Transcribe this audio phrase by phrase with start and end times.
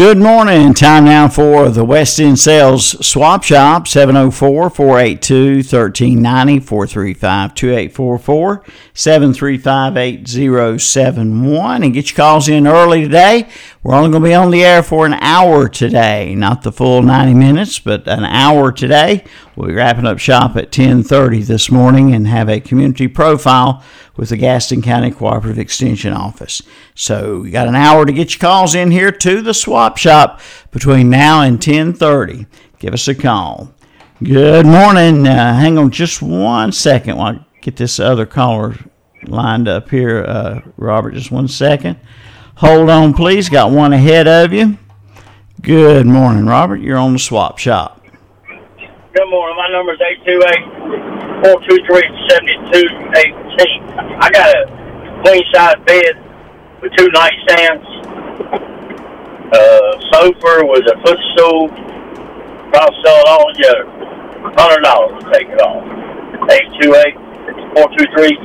[0.00, 0.72] Good morning.
[0.72, 9.96] Time now for the West End Sales Swap Shop, 704 482 1390 435 2844 735
[9.98, 11.82] 8071.
[11.82, 13.46] And get your calls in early today.
[13.82, 17.02] We're only going to be on the air for an hour today, not the full
[17.02, 19.24] 90 minutes, but an hour today.
[19.56, 23.82] We'll be wrapping up shop at 1030 this morning and have a community profile
[24.18, 26.60] with the Gaston County Cooperative Extension Office.
[26.94, 30.42] So you got an hour to get your calls in here to the swap shop
[30.72, 32.44] between now and 1030.
[32.78, 33.72] Give us a call.
[34.22, 35.26] Good morning.
[35.26, 38.74] Uh, hang on just one second while I get this other caller
[39.22, 40.22] lined up here.
[40.22, 41.98] Uh, Robert, just one second.
[42.60, 43.48] Hold on, please.
[43.48, 44.76] Got one ahead of you.
[45.62, 46.76] Good morning, Robert.
[46.76, 48.04] You're on the swap shop.
[48.44, 49.56] Good morning.
[49.56, 54.20] My number is 828 423 7218.
[54.20, 54.68] I got a
[55.24, 56.20] queen size bed
[56.84, 57.80] with two nightstands,
[59.56, 61.72] uh, sofa with a footstool.
[62.76, 63.88] Probably sell it all together.
[64.52, 65.80] $100 to take it off.
[66.44, 67.16] 828
[67.72, 68.36] 423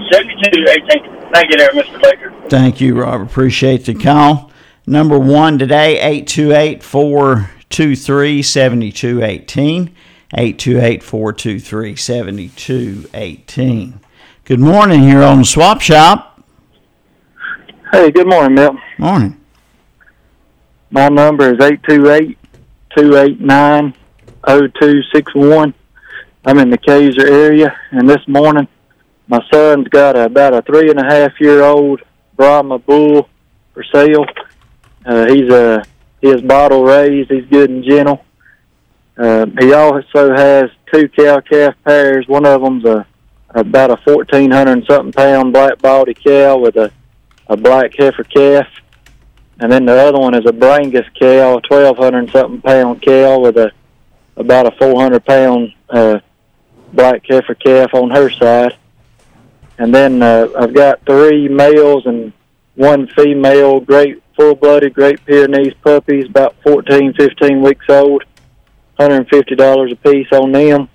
[1.04, 1.15] 7218.
[1.36, 2.02] Thank you there, Mr.
[2.02, 2.34] Baker.
[2.48, 3.26] Thank you, Robert.
[3.26, 4.52] Appreciate the call.
[4.88, 9.94] Number one today, 828 423 7218.
[10.34, 14.00] 828 423 7218.
[14.46, 16.42] Good morning here on the Swap Shop.
[17.92, 18.78] Hey, good morning, Milt.
[18.98, 19.38] Morning.
[20.90, 22.38] My number is 828
[22.96, 23.94] 289
[24.48, 25.74] 0261.
[26.46, 28.70] I'm in the Kaiser area, and this morning
[29.28, 32.02] my son's got a, about a three and a half year old
[32.36, 33.30] Brahma bull
[33.74, 34.26] for sale.
[35.06, 35.84] Uh, he's a
[36.22, 37.32] he is bottle raised.
[37.32, 38.24] He's good and gentle.
[39.18, 42.28] Uh, he also has two cow calf pairs.
[42.28, 43.06] One of them's a
[43.50, 46.92] about a fourteen hundred something pound black body cow with a
[47.48, 48.68] a black heifer calf,
[49.60, 53.40] and then the other one is a Brangus cow, a twelve hundred something pound cow
[53.40, 53.72] with a
[54.36, 56.20] about a four hundred pound uh,
[56.92, 58.76] black heifer calf on her side.
[59.78, 62.32] And then uh, I've got three males and
[62.76, 68.24] one female, great full-blooded Great Pyrenees puppies, about 14, 15 weeks old.
[69.00, 70.90] $150 a piece on them.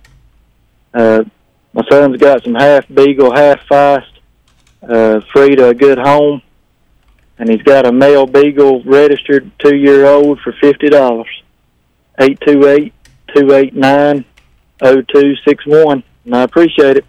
[0.94, 1.24] Uh,
[1.72, 4.10] my son's got some half beagle, half feist,
[4.88, 6.42] uh, free to a good home.
[7.38, 11.24] And he's got a male beagle registered two year old for $50.
[12.18, 12.92] 828
[13.34, 14.24] 289
[14.78, 16.02] 0261.
[16.24, 17.04] And I appreciate it.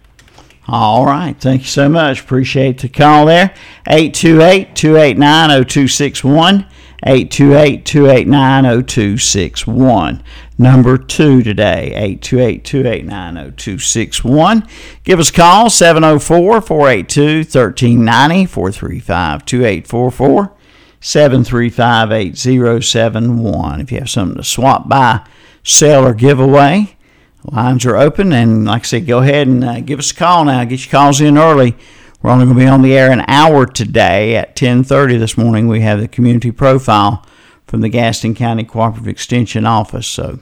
[0.68, 1.38] All right.
[1.38, 2.20] Thank you so much.
[2.20, 3.54] Appreciate the call there.
[3.86, 6.66] 828 289 0261.
[7.04, 10.22] 828 289 0261.
[10.56, 14.68] Number two today, 828 289 0261.
[15.02, 20.56] Give us a call, 704 482 1390 435 2844
[21.00, 23.80] 735 8071.
[23.80, 25.26] If you have something to swap by,
[25.64, 26.96] sell, or give away,
[27.44, 28.32] lines are open.
[28.32, 30.64] And like I said, go ahead and uh, give us a call now.
[30.64, 31.76] Get your calls in early.
[32.22, 35.66] We're only going to be on the air an hour today at 10:30 this morning.
[35.66, 37.26] We have the community profile
[37.66, 40.06] from the Gaston County Cooperative Extension Office.
[40.06, 40.38] So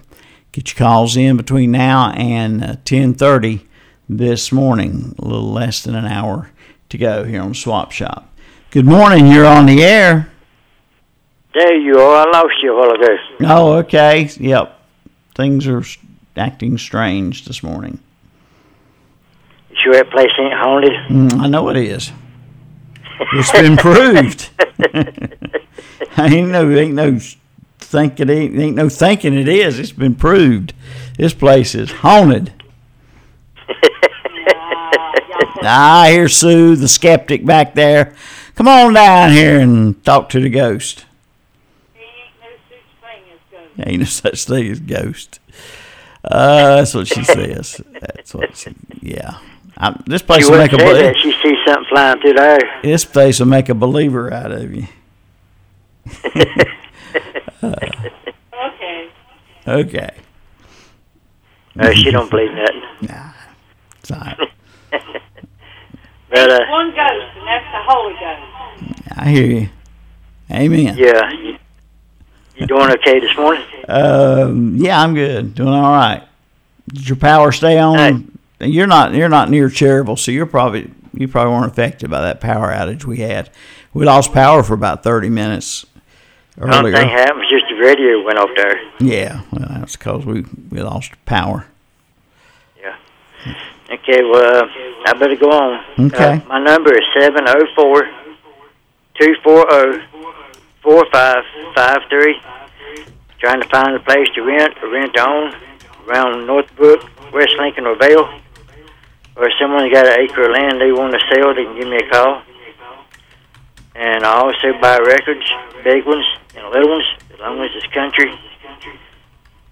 [0.52, 3.62] get your calls in between now and uh, 10:30
[4.08, 5.14] this morning.
[5.18, 6.50] A little less than an hour
[6.90, 8.28] to go here on Swap Shop.
[8.70, 9.26] Good morning.
[9.26, 10.30] You're on the air.
[11.54, 12.28] There you are.
[12.28, 13.16] I lost you a while ago.
[13.42, 14.28] Oh, okay.
[14.38, 14.78] Yep.
[15.34, 15.82] Things are
[16.36, 18.00] acting strange this morning.
[19.82, 20.92] Sure that place ain't haunted?
[21.08, 22.12] Mm, I know it is.
[23.34, 24.50] It's been proved.
[26.18, 27.18] ain't no, ain't no
[27.78, 29.78] thinking, ain't, ain't no thinking it is.
[29.78, 30.74] It's been proved.
[31.16, 32.52] This place is haunted.
[35.62, 38.14] ah, I hear Sue, the skeptic back there.
[38.54, 41.06] Come on down here and talk to the ghost.
[43.86, 45.40] Ain't no such thing as ghost.
[46.24, 47.80] Uh, that's what she says.
[48.00, 48.74] That's what she.
[49.00, 49.38] Yeah.
[49.76, 50.78] I'm, this place she will make a.
[50.78, 51.16] say be- that.
[51.16, 52.80] She sees something flying through the air.
[52.82, 54.86] This place will make a believer out of you.
[57.62, 59.10] Okay.
[59.68, 60.10] Okay.
[61.78, 62.82] Uh, she don't believe nothing.
[63.02, 63.30] Nah.
[64.00, 64.38] It's all right.
[66.30, 69.16] But, uh, One ghost, and that's the Holy Ghost.
[69.16, 69.68] I hear you.
[70.50, 70.96] Amen.
[70.96, 71.30] yeah.
[71.32, 71.56] You,
[72.60, 73.64] you doing okay this morning?
[73.88, 75.54] Um, yeah, I'm good.
[75.54, 76.22] Doing all right.
[76.92, 78.38] Did your power stay on?
[78.60, 79.14] You're not.
[79.14, 83.04] You're not near Cherryville, so you're probably you probably weren't affected by that power outage
[83.04, 83.50] we had.
[83.92, 85.84] We lost power for about 30 minutes
[86.60, 86.94] earlier.
[86.96, 88.80] happened, just the radio went off there.
[89.00, 91.66] Yeah, well, that's because we we lost power.
[92.80, 92.96] Yeah.
[93.90, 94.68] Okay, well, uh,
[95.06, 96.06] I better go on.
[96.06, 96.34] Okay.
[96.34, 98.08] Uh, my number is seven zero four
[99.18, 100.02] two four zero
[100.82, 101.44] four five
[101.74, 102.40] five three.
[103.38, 105.54] trying to find a place to rent or rent own
[106.06, 108.28] around Northbrook, West Lincoln, or Vale,
[109.36, 111.96] or someone got an acre of land they want to sell, they can give me
[111.96, 112.42] a call.
[113.94, 115.44] And I also buy records,
[115.84, 118.32] big ones and little ones, as long as it's country.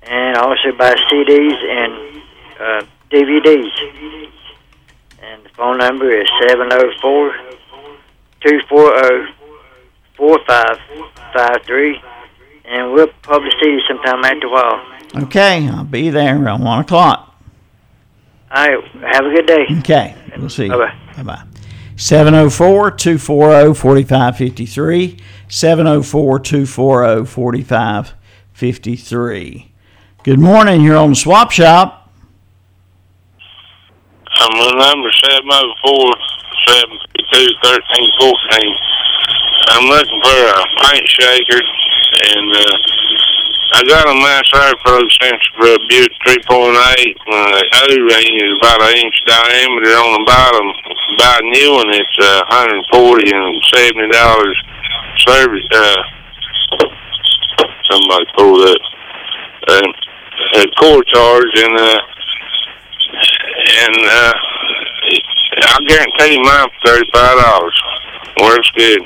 [0.02, 2.22] And I also buy CDs and
[2.60, 3.72] uh, DVDs.
[5.22, 7.32] And the phone number is 704
[8.40, 9.37] 240
[10.18, 12.00] 4553.
[12.66, 14.84] And we'll probably see you sometime after a while.
[15.24, 17.34] Okay, I'll be there around 1 o'clock.
[18.50, 18.84] All right,
[19.14, 19.64] have a good day.
[19.78, 20.70] Okay, we'll see you.
[20.70, 20.94] Bye-bye.
[21.16, 21.42] Bye bye.
[21.96, 25.18] 704 240 4553.
[25.48, 29.72] 704 240 4553.
[30.22, 30.82] Good morning.
[30.82, 31.94] You're on the Swap Shop.
[34.30, 36.14] Uh, I'm the number seven oh four
[36.68, 36.98] seven
[37.32, 38.74] two thirteen fourteen.
[39.70, 42.76] I'm looking for a paint shaker, and uh,
[43.74, 46.48] I got a nice air pro sensor for a Buick 3.8.
[46.48, 50.66] Uh, the O-ring is about an inch diameter on the bottom.
[51.18, 54.58] Buy a new one, it's uh, 140 and 70 dollars
[55.26, 55.68] service.
[55.72, 56.02] Uh,
[57.90, 58.82] somebody pulled up.
[59.68, 59.92] Um,
[60.54, 62.00] a core charge and uh,
[63.80, 64.32] and uh,
[65.60, 67.82] I guarantee mine for thirty-five dollars.
[68.40, 69.02] Works good.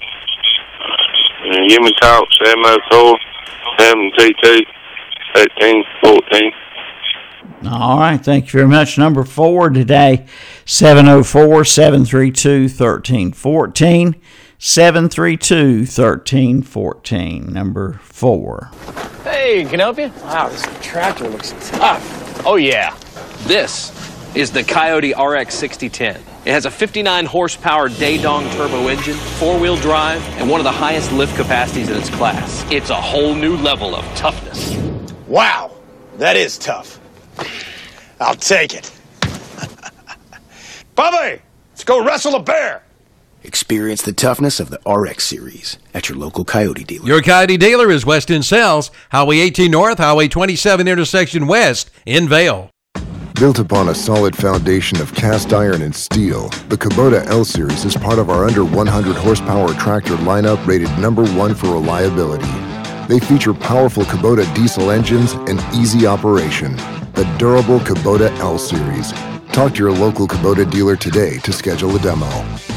[1.45, 3.19] And give me a call seven oh four
[3.79, 4.61] seven two two
[5.35, 6.53] thirteen fourteen.
[7.67, 8.19] All right.
[8.19, 8.99] Thank you very much.
[8.99, 10.27] Number four today
[10.65, 14.17] 704 732 1314.
[14.59, 17.53] 732 1314.
[17.53, 18.71] Number four.
[19.25, 20.13] Hey, can I help you?
[20.23, 22.47] Wow, this tractor looks tough.
[22.47, 22.97] Oh, yeah.
[23.45, 23.91] This
[24.37, 26.23] is the Kioti RX 6010.
[26.45, 30.73] It has a 59 horsepower Daedong turbo engine, four wheel drive, and one of the
[30.73, 32.67] highest lift capacities in its class.
[32.69, 34.77] It's a whole new level of toughness.
[35.29, 35.71] Wow,
[36.19, 36.99] that is tough.
[38.21, 38.93] I'll take it.
[40.97, 41.41] Bubby,
[41.71, 42.83] let's go wrestle a bear.
[43.45, 47.07] Experience the toughness of the RX series at your local Kioti dealer.
[47.07, 52.29] Your Kioti dealer is West End Sales, Highway 18 North, Highway 27 intersection west in
[52.29, 52.69] Vale.
[53.35, 57.97] Built upon a solid foundation of cast iron and steel, the Kubota L Series is
[57.97, 62.47] part of our under 100 horsepower tractor lineup rated number one for reliability.
[63.09, 66.77] They feature powerful Kubota diesel engines and easy operation.
[67.15, 69.13] The durable Kubota L Series.
[69.53, 72.27] Talk to your local Kubota dealer today to schedule a demo.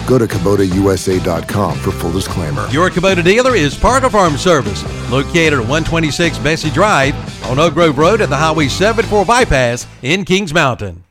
[0.05, 2.67] Go to KubotaUSA.com for full disclaimer.
[2.67, 7.97] Your Kubota dealer is Parker Farm Service, located at 126 Bessie Drive on Oak Grove
[7.97, 11.05] Road at the Highway 74 bypass in Kings Mountain.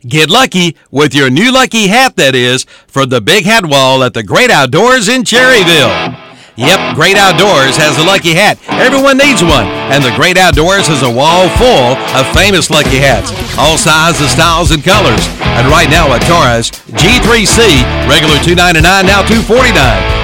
[0.00, 4.12] Get lucky with your new lucky hat that is from the Big Hat Wall at
[4.12, 6.25] the Great Outdoors in Cherryville.
[6.56, 8.56] Yep, Great Outdoors has a lucky hat.
[8.80, 13.28] Everyone needs one, and the Great Outdoors has a wall full of famous lucky hats,
[13.60, 15.20] all sizes, styles, and colors.
[15.60, 19.76] And right now at Torres, G3C, regular 299, now 249,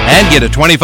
[0.09, 0.81] and get a $25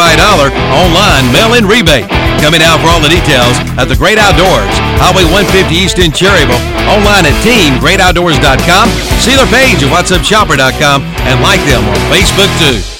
[0.69, 2.05] online mail-in rebate.
[2.45, 4.69] Coming out for all the details at the Great Outdoors,
[5.01, 8.85] Highway 150 East in Cherryville, online at teamgreatoutdoors.com.
[9.17, 12.98] See their page at whatsupshopper.com and like them on Facebook too.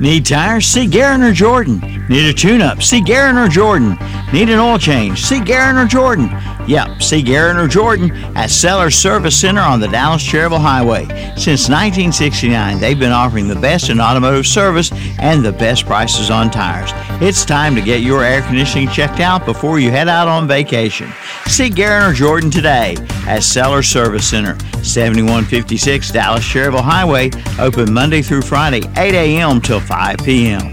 [0.00, 0.64] Need tires?
[0.64, 1.78] See Garen or Jordan.
[2.08, 2.82] Need a tune up?
[2.82, 3.98] See Garen or Jordan.
[4.32, 5.24] Need an oil change?
[5.24, 6.30] See Garen or Jordan.
[6.68, 11.04] Yep, see Garen or Jordan at Sellers Service Center on the Dallas Cherryville Highway.
[11.36, 16.48] Since 1969, they've been offering the best in automotive service and the best prices on
[16.48, 16.90] tires.
[17.20, 21.10] It's time to get your air conditioning checked out before you head out on vacation.
[21.46, 22.96] See Garen or Jordan today
[23.26, 29.60] at Sellers Service Center, 7156 Dallas Cherryville Highway, open Monday through Friday, 8 a.m.
[29.60, 30.70] till 5 p.m.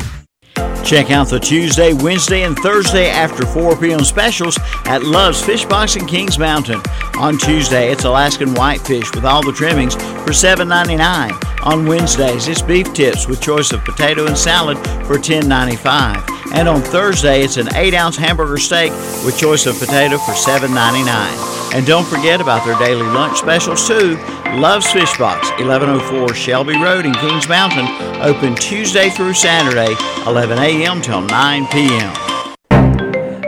[0.84, 4.04] Check out the Tuesday, Wednesday, and Thursday after 4 p.m.
[4.04, 6.82] specials at Love's Fish Box in Kings Mountain.
[7.20, 11.66] On Tuesday, it's Alaskan whitefish with all the trimmings for $7.99.
[11.66, 16.37] On Wednesdays, it's beef tips with choice of potato and salad for $10.95.
[16.54, 18.92] And on Thursday, it's an 8 ounce hamburger steak
[19.26, 21.74] with choice of potato for $7.99.
[21.74, 24.18] And don't forget about their daily lunch specials too.
[24.56, 27.86] Love's Fish Box, 1104 Shelby Road in Kings Mountain,
[28.22, 31.02] open Tuesday through Saturday, 11 a.m.
[31.02, 32.14] till 9 p.m.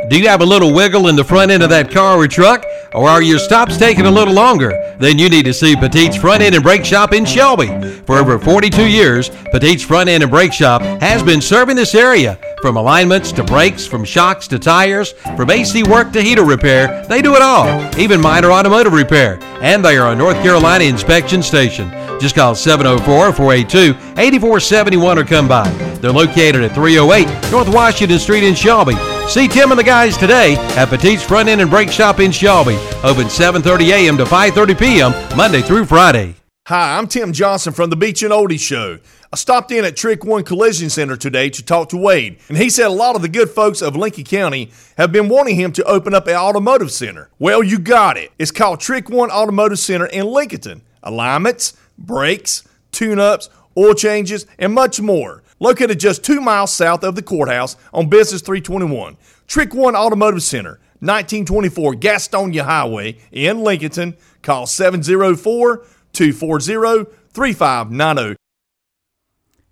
[0.10, 2.66] Do you have a little wiggle in the front end of that car or truck?
[2.94, 4.96] Or are your stops taking a little longer?
[5.00, 7.68] Then you need to see Petite's Front End and Brake Shop in Shelby.
[8.08, 12.40] For over 42 years, Petite's Front End and Brake Shop has been serving this area.
[12.62, 17.22] From alignments to brakes, from shocks to tires, from AC work to heater repair, they
[17.22, 19.40] do it all, even minor automotive repair.
[19.62, 21.90] And they are a North Carolina inspection station.
[22.20, 25.70] Just call 704 482 8471 or come by.
[26.02, 28.96] They're located at 308 North Washington Street in Shelby.
[29.30, 32.76] See Tim and the guys today at Petite's Front End and Brake Shop in Shelby.
[33.04, 34.18] Open 7:30 a.m.
[34.18, 35.38] to 5:30 p.m.
[35.38, 36.36] Monday through Friday.
[36.70, 39.00] Hi, I'm Tim Johnson from the Beach and Oldie Show.
[39.34, 42.70] I stopped in at Trick One Collision Center today to talk to Wade, and he
[42.70, 45.84] said a lot of the good folks of Lincoln County have been wanting him to
[45.86, 47.32] open up an automotive center.
[47.40, 48.32] Well, you got it.
[48.38, 50.84] It's called Trick One Automotive Center in Lincoln.
[51.02, 55.42] Alignments, brakes, tune ups, oil changes, and much more.
[55.60, 59.18] Located just two miles south of the courthouse on Business 321.
[59.48, 64.16] Trick One Automotive Center, 1924 Gastonia Highway in Lincoln.
[64.44, 68.36] Call 704 240 3590.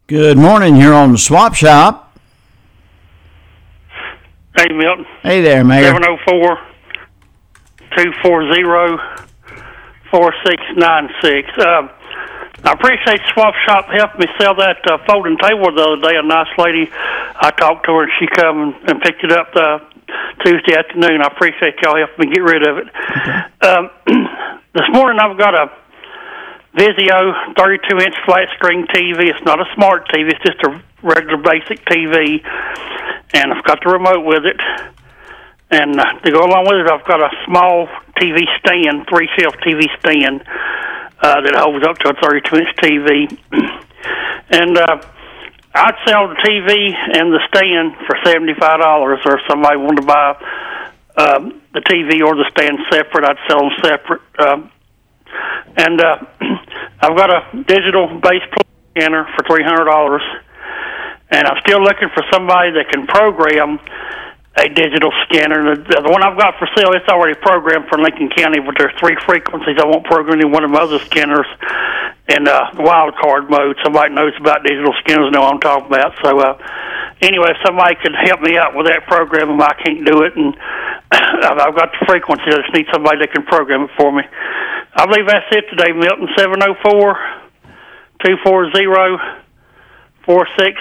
[0.08, 0.78] Good morning.
[0.78, 2.18] You're on the swap shop.
[4.56, 5.06] Hey, Milton.
[5.22, 5.94] Hey there, Mayor.
[5.94, 6.58] 704
[7.98, 9.28] 240
[10.10, 11.50] 4696.
[11.60, 11.90] Um,
[12.64, 16.18] I appreciate Swap Shop helping me sell that uh, folding table the other day.
[16.18, 19.80] A nice lady, I talked to her and she come and picked it up uh,
[20.44, 21.22] Tuesday afternoon.
[21.22, 22.88] I appreciate y'all helping me get rid of it.
[23.62, 23.90] Um,
[24.74, 25.70] this morning I've got a
[26.78, 29.34] Vizio 32 inch flat screen TV.
[29.34, 32.46] It's not a smart TV, it's just a regular basic TV.
[33.34, 34.62] And I've got the remote with it.
[35.70, 39.56] And uh, to go along with it, I've got a small TV stand, three shelf
[39.66, 40.44] TV stand
[41.20, 43.38] uh, that holds up to a 32 inch TV.
[44.52, 45.02] and uh,
[45.74, 50.30] I'd sell the TV and the stand for $75, or if somebody wanted to buy
[51.18, 54.22] um, the TV or the stand separate, I'd sell them separate.
[54.40, 54.72] Um,
[55.78, 56.18] and uh,
[57.02, 58.44] I've got a digital base
[58.92, 60.24] scanner for three hundred dollars,
[61.32, 63.80] and I'm still looking for somebody that can program
[64.58, 65.78] a digital scanner.
[65.78, 68.94] The, the one I've got for sale, it's already programmed for Lincoln County, but there's
[68.98, 71.46] three frequencies I won't program in one of my other scanners
[72.28, 73.78] in uh, wild card mode.
[73.86, 76.18] Somebody knows about digital scanners know what I'm talking about.
[76.26, 76.58] So uh,
[77.22, 80.58] anyway, if somebody could help me out with that program, I can't do it, and
[81.14, 82.50] I've got the frequency.
[82.50, 84.26] I just need somebody that can program it for me.
[84.98, 86.28] I believe that's it today, Milton.
[86.36, 87.18] Seven zero four
[88.26, 89.20] two four zero
[90.26, 90.80] four six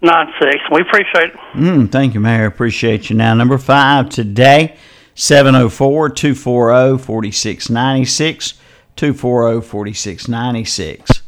[0.00, 0.56] nine six.
[0.72, 1.36] We appreciate it.
[1.54, 2.46] Mm, thank you, Mayor.
[2.46, 3.16] Appreciate you.
[3.16, 4.76] Now, number five today,
[5.14, 8.54] 704 240 4696.
[8.96, 11.22] 240 4696.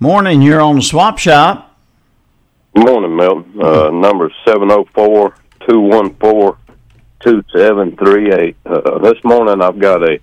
[0.00, 1.76] Morning, you're on the swap shop.
[2.76, 3.60] Morning, Milton.
[3.62, 5.34] Uh, number 704
[5.68, 6.76] 214
[7.20, 8.56] 2738.
[8.66, 10.18] Uh, This morning I've got a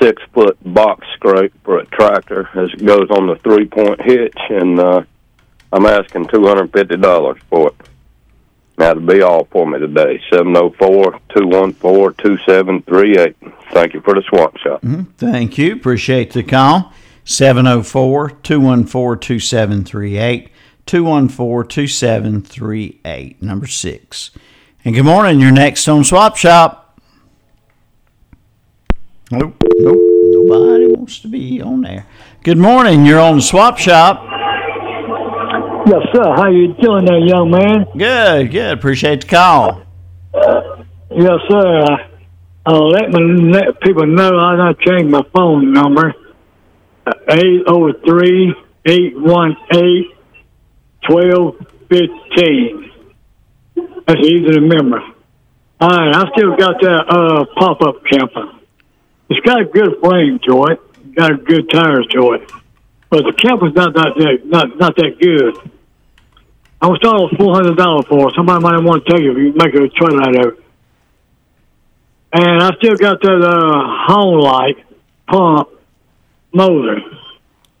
[0.00, 4.36] six foot box scrape for a tractor as it goes on the three point hitch,
[4.50, 5.02] and uh,
[5.72, 7.74] I'm asking $250 for it.
[8.78, 13.36] To be all for me today, 704 214 2738.
[13.72, 14.82] Thank you for the swap shop.
[14.82, 15.06] Mhm.
[15.18, 15.72] Thank you.
[15.74, 16.92] Appreciate the call.
[17.24, 20.50] 704 214 2738.
[20.86, 23.42] 214 2738.
[23.42, 24.30] Number six.
[24.84, 25.40] And good morning.
[25.40, 26.98] You're next on Swap Shop.
[29.30, 29.62] Nope.
[30.48, 32.06] Nobody wants to be on there.
[32.42, 33.04] Good morning.
[33.04, 34.24] You're on the Swap Shop.
[35.86, 36.34] Yes, sir.
[36.36, 37.86] How you doing there, young man?
[37.96, 38.50] Good.
[38.50, 38.78] Good.
[38.78, 39.82] Appreciate the call.
[41.10, 41.82] Yes, sir.
[41.82, 41.96] Uh,
[42.64, 46.14] uh, let me let people know I done changed my phone number.
[47.06, 48.54] Uh, Eight zero three
[48.86, 50.06] eight one eight
[51.06, 51.56] twelve
[51.90, 52.90] fifteen.
[54.06, 55.00] That's easy to remember.
[55.80, 58.57] All right, I still got that uh, pop-up camper.
[59.30, 60.80] It's got a good frame to it.
[61.14, 62.52] Got good tires to it,
[63.10, 65.72] but the camper's not that not not that good.
[66.80, 68.34] I was with four hundred dollars for it.
[68.36, 70.64] Somebody might want to take it if you make a trade out of it.
[72.34, 74.76] And I still got that uh home light
[75.26, 75.70] pump
[76.52, 77.00] motor.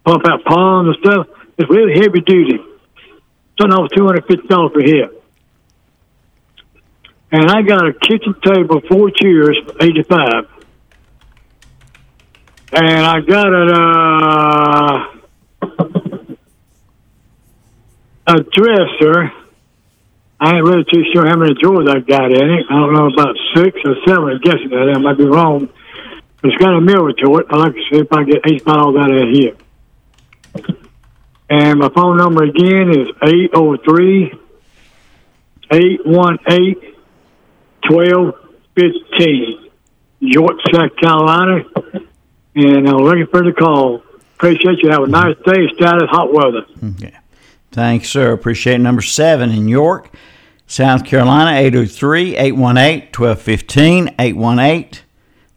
[0.04, 1.26] Pump out ponds and stuff.
[1.58, 2.58] It's really heavy duty.
[3.60, 5.22] Something over two hundred fifty dollars per hit.
[7.30, 10.48] And I got a kitchen table, four chairs, eighty five.
[12.70, 15.18] And I got a uh
[18.26, 19.32] a dresser.
[20.40, 22.66] I ain't really too sure how many drawers I got in it.
[22.70, 24.28] I don't know about six or seven.
[24.28, 25.68] I'm guessing that I might be wrong.
[26.44, 27.46] It's got a mirror to it.
[27.50, 29.56] I like to see if I get eight miles out of here.
[31.50, 34.32] And my phone number again is 803
[35.72, 36.94] 818
[37.88, 39.70] 1215.
[40.20, 41.64] York, South Carolina.
[42.58, 44.02] And I'm looking for the call.
[44.34, 44.90] Appreciate you.
[44.90, 45.68] Have a nice day.
[45.74, 46.62] Stay out of hot weather.
[46.80, 46.90] Hmm.
[46.98, 47.20] Yeah.
[47.70, 48.32] Thanks, sir.
[48.32, 50.10] Appreciate number seven in York,
[50.66, 54.08] South Carolina, 803 818 1215.
[54.18, 55.02] 818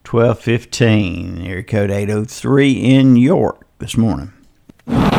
[0.07, 1.41] 1215.
[1.41, 4.31] Area code 803 in York this morning.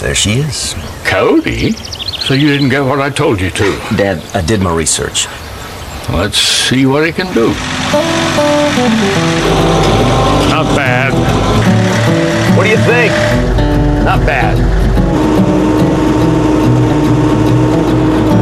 [0.00, 0.74] There she is.
[1.04, 1.72] Cody?
[1.72, 3.64] So you didn't get what I told you to?
[3.96, 5.26] Dad, I did my research.
[6.10, 7.54] Let's see what he can do.
[10.48, 11.12] Not bad.
[12.56, 13.12] What do you think?
[14.04, 14.56] Not bad.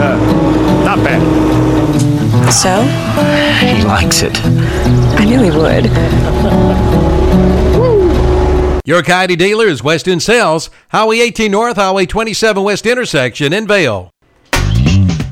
[0.01, 0.17] Uh,
[0.85, 1.21] not bad.
[2.53, 2.85] So?
[3.67, 4.39] He likes it.
[5.19, 5.87] I knew he would.
[8.85, 13.67] Your Kioti dealer is West End Sales, Highway 18 North, Highway 27 West intersection in
[13.67, 14.13] Vale.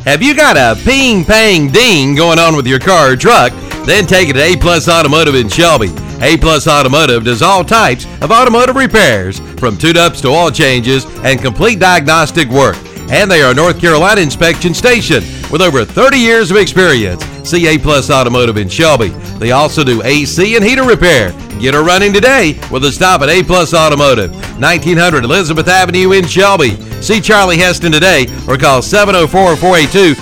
[0.05, 3.53] Have you got a ping pang ding going on with your car or truck?
[3.87, 5.91] Then take it to A Plus Automotive in Shelby.
[6.21, 11.41] A Plus Automotive does all types of automotive repairs, from tune-ups to oil changes and
[11.41, 12.77] complete diagnostic work.
[13.11, 17.25] And they are a North Carolina inspection station with over 30 years of experience.
[17.43, 19.09] See A Plus Automotive in Shelby.
[19.39, 21.33] They also do AC and heater repair.
[21.59, 26.27] Get her running today with a stop at A Plus Automotive, 1900 Elizabeth Avenue in
[26.27, 26.77] Shelby.
[27.03, 30.15] See Charlie Heston today or call 704 482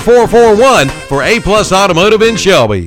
[0.00, 2.86] 0441 for A Plus Automotive in Shelby.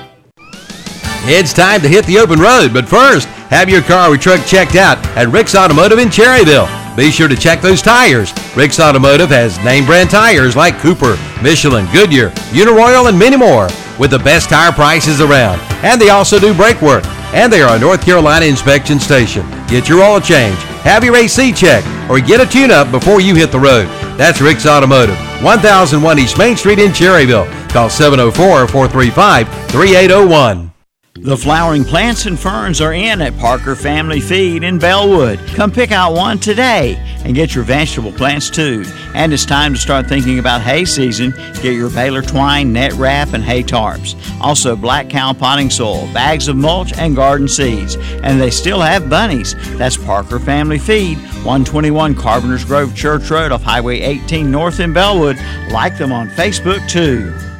[1.23, 4.75] It's time to hit the open road, but first, have your car or truck checked
[4.75, 6.67] out at Rick's Automotive in Cherryville.
[6.97, 8.33] Be sure to check those tires.
[8.55, 13.69] Rick's Automotive has name brand tires like Cooper, Michelin, Goodyear, Uniroyal, and many more
[13.99, 15.61] with the best tire prices around.
[15.85, 17.05] And they also do brake work.
[17.33, 19.45] And they are a North Carolina inspection station.
[19.67, 23.51] Get your oil change, have your AC checked, or get a tune-up before you hit
[23.51, 23.87] the road.
[24.17, 27.47] That's Rick's Automotive, 1001 East Main Street in Cherryville.
[27.69, 30.70] Call 704-435-3801.
[31.15, 35.39] The flowering plants and ferns are in at Parker Family Feed in Belwood.
[35.55, 36.95] Come pick out one today
[37.25, 38.85] and get your vegetable plants too.
[39.13, 41.31] And it's time to start thinking about hay season.
[41.61, 44.15] Get your baler twine, net wrap, and hay tarps.
[44.39, 47.97] Also, black cow potting soil, bags of mulch, and garden seeds.
[48.23, 49.53] And they still have bunnies.
[49.77, 55.37] That's Parker Family Feed, 121 Carpenter's Grove Church Road off Highway 18 North in Belwood.
[55.71, 57.50] Like them on Facebook too.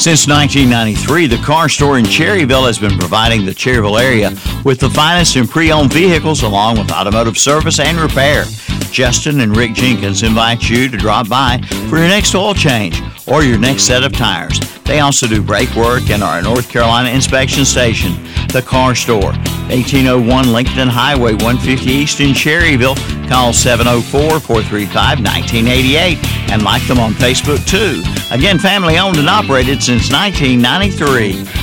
[0.00, 4.30] Since 1993, the car store in Cherryville has been providing the Cherryville area
[4.64, 8.44] with the finest in pre-owned vehicles along with automotive service and repair.
[8.90, 11.60] Justin and Rick Jenkins invite you to drop by
[11.90, 14.58] for your next oil change or your next set of tires.
[14.84, 18.14] They also do brake work and are a North Carolina inspection station.
[18.54, 19.32] The Car Store,
[19.68, 23.19] 1801 Lincoln Highway 150 East in Cherryville.
[23.30, 28.02] Call 704-435-1988 and like them on Facebook too.
[28.34, 31.59] Again, family owned and operated since 1993.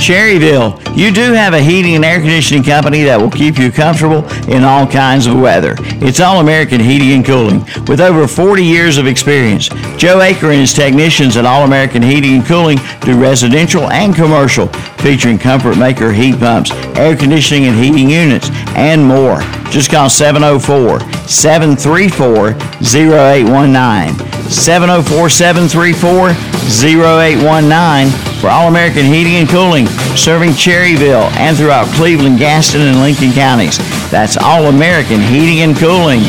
[0.00, 4.26] Cherryville, you do have a heating and air conditioning company that will keep you comfortable
[4.48, 5.74] in all kinds of weather.
[6.00, 9.68] It's All American Heating and Cooling with over 40 years of experience.
[9.98, 14.68] Joe Aker and his technicians at All American Heating and Cooling do residential and commercial,
[14.98, 19.40] featuring Comfort Maker heat pumps, air conditioning and heating units, and more.
[19.70, 24.50] Just call 704 734 0819.
[24.50, 32.80] 704 734 0819 for All American Heating and Cooling, serving Cherryville and throughout Cleveland, Gaston,
[32.80, 33.78] and Lincoln counties.
[34.10, 36.22] That's All American Heating and Cooling.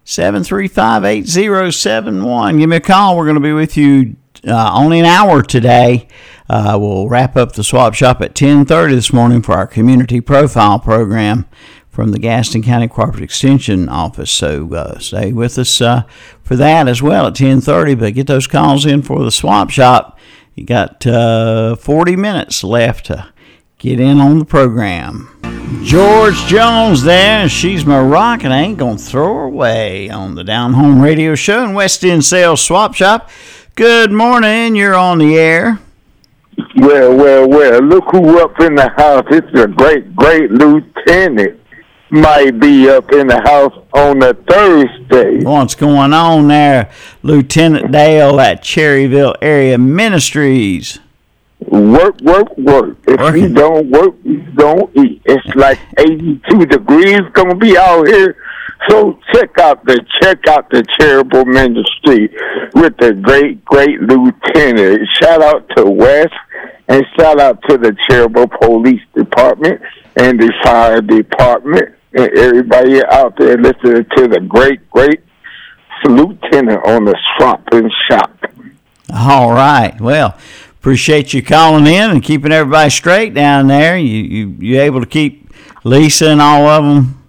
[0.09, 2.59] 1390 435 2844 735 8071.
[2.59, 3.17] Give me a call.
[3.17, 4.17] We're going to be with you
[4.47, 6.09] uh, only an hour today.
[6.49, 10.79] Uh, we'll wrap up the swap shop at 10:30 this morning for our community profile
[10.79, 11.45] program
[11.91, 14.31] from the Gaston County Cooperative Extension Office.
[14.31, 16.05] So uh, stay with us uh,
[16.43, 17.99] for that as well at 10:30.
[17.99, 20.19] But get those calls in for the swap shop.
[20.55, 23.31] You got uh, 40 minutes left to
[23.79, 25.29] get in on the program.
[25.85, 27.49] George Jones there.
[27.49, 31.35] She's my rock, and I ain't gonna throw her away on the Down Home Radio
[31.35, 33.31] Show and West End Sales Swap Shop.
[33.77, 34.75] Good morning.
[34.75, 35.79] You're on the air.
[36.77, 37.81] Well, well, well.
[37.81, 39.25] Look who up in the house.
[39.31, 41.61] It's a great, great lieutenant.
[42.11, 45.45] Might be up in the house on a Thursday.
[45.45, 46.91] What's going on there,
[47.23, 50.99] Lieutenant Dale at Cherryville Area Ministries?
[51.71, 52.97] Work, work, work.
[53.07, 55.23] If you don't work, you don't eat.
[55.25, 58.37] It's like 82 degrees gonna be out here.
[58.89, 62.31] So check out the check out the charitable ministry
[62.75, 65.07] with the great, great lieutenant.
[65.21, 66.29] Shout out to Wes
[66.89, 69.83] and shout out to the charitable police department
[70.17, 75.21] and the fire department and everybody out there listening to the great, great
[76.05, 78.35] lieutenant on the swamp and shop.
[79.13, 79.99] All right.
[80.01, 80.39] Well,
[80.81, 83.97] appreciate you calling in and keeping everybody straight down there.
[83.97, 85.51] You you you able to keep
[85.85, 87.23] Lisa and all of them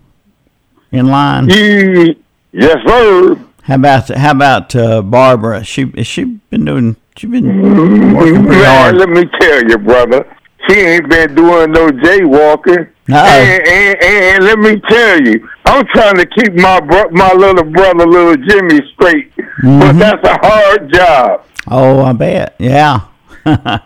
[0.92, 1.48] in line?
[1.50, 3.36] yes, sir.
[3.64, 5.64] How about how about uh, Barbara?
[5.64, 6.96] She she been doing?
[7.18, 8.96] She been working pretty hard.
[8.96, 10.36] let me tell you, brother.
[10.70, 12.90] She ain't been doing no jaywalking.
[13.12, 17.64] And, and, and let me tell you, I'm trying to keep my bro- my little
[17.72, 19.32] brother, little Jimmy, straight.
[19.36, 20.00] But Mhm.
[20.00, 21.42] that's a hard job.
[21.68, 22.56] Oh, I bet.
[22.60, 23.02] Yeah.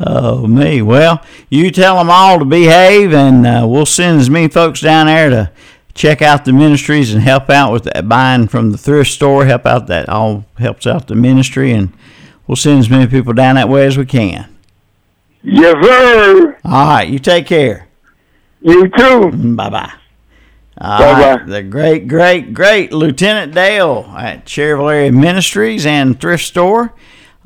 [0.00, 0.82] oh, me.
[0.82, 5.06] Well, you tell them all to behave, and uh, we'll send as many folks down
[5.06, 5.50] there to
[5.94, 9.44] check out the ministries and help out with that buying from the thrift store.
[9.44, 11.92] Help out that all helps out the ministry, and
[12.46, 14.48] we'll send as many people down that way as we can.
[15.42, 16.58] Yes, sir.
[16.64, 17.08] All right.
[17.08, 17.88] You take care.
[18.60, 19.30] You too.
[19.56, 19.92] Bye bye.
[20.78, 21.44] Bye-bye.
[21.46, 26.92] The great, great, great Lieutenant Dale at Cherryville Area Ministries and Thrift Store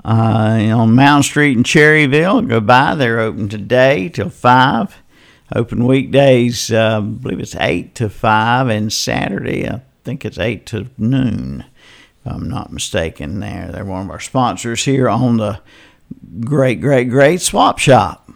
[0.06, 2.48] uh, on Mountain Street in Cherryville.
[2.48, 2.94] Go by.
[2.94, 4.96] They're open today till 5.
[5.54, 10.66] Open weekdays, uh, I believe it's 8 to 5, and Saturday, I think it's 8
[10.66, 11.64] to noon,
[12.24, 13.38] if I'm not mistaken.
[13.38, 15.60] There, They're one of our sponsors here on the
[16.40, 18.28] great, great, great swap shop.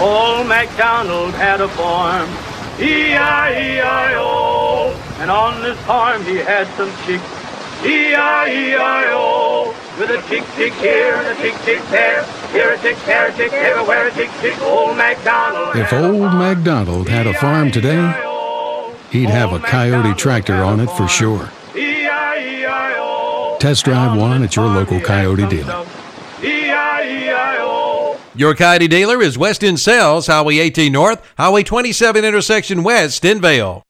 [0.00, 2.28] Old MacDonald had a farm,
[2.80, 4.26] E-I-E-I-O.
[5.20, 7.22] And on this farm he had some chicks,
[7.84, 9.74] E-I-E-I-O.
[9.98, 13.32] With a tick tick here and a tick tick there, here a tick, there a
[13.32, 14.60] tick, everywhere a tick tick.
[14.60, 15.74] Old MacDonald.
[15.74, 18.04] If old MacDonald had a farm today,
[19.10, 21.50] he'd have a Kioti tractor on it for sure.
[23.58, 25.86] Test drive one at your local Kioti dealer.
[28.34, 33.40] Your Kioti dealer is West End Sales, Highway 18 North, Highway 27 intersection west in
[33.40, 33.85] Vale.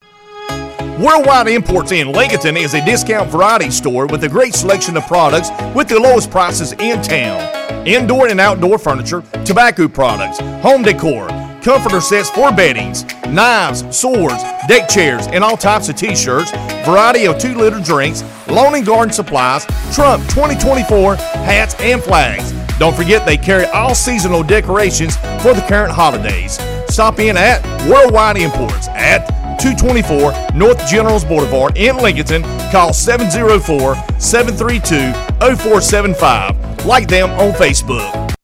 [0.99, 5.51] Worldwide Imports in Lincoln is a discount variety store with a great selection of products
[5.75, 7.87] with the lowest prices in town.
[7.87, 11.29] Indoor and outdoor furniture, tobacco products, home decor,
[11.61, 16.51] comforter sets for beddings, knives, swords, deck chairs, and all types of t-shirts,
[16.87, 22.53] variety of 2-liter drinks, lawn and garden supplies, Trump 2024 hats and flags.
[22.79, 26.59] Don't forget they carry all seasonal decorations for the current holidays.
[26.97, 29.29] Stop in at Worldwide Imports at
[29.61, 32.43] 224 North Generals Boulevard in Lincoln.
[32.73, 35.13] Call 704 732
[35.59, 36.87] 0475.
[36.87, 38.35] Like them on Facebook.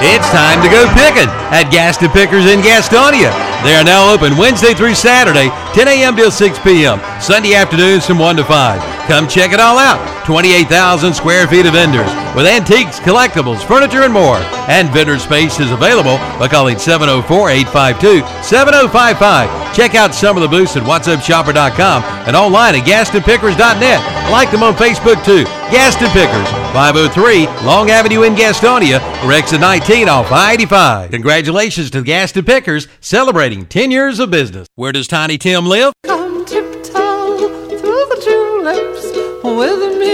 [0.00, 3.34] It's time to go picking at Gaston Pickers in Gastonia.
[3.66, 6.14] They are now open Wednesday through Saturday, 10 a.m.
[6.14, 7.00] till 6 p.m.
[7.20, 8.80] Sunday afternoons from 1 to 5.
[9.10, 9.98] Come check it all out.
[10.24, 12.06] 28,000 square feet of vendors
[12.36, 14.36] with antiques, collectibles, furniture, and more.
[14.70, 19.74] And vendor space is available by calling 704-852-7055.
[19.74, 24.30] Check out some of the booths at whatsupshopper.com and online at gastonpickers.net.
[24.30, 25.44] Like them on Facebook too.
[25.70, 31.10] Gaston Pickers, 503 Long Avenue in Gastonia, or exit 19 off I-85.
[31.10, 34.66] Congratulations to Gaston Pickers, celebrating 10 years of business.
[34.76, 35.92] Where does Tiny Tim live?
[36.04, 37.36] Come tiptoe
[37.68, 39.04] through the tulips
[39.44, 40.08] with me.